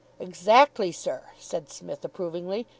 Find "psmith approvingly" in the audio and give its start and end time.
1.69-2.65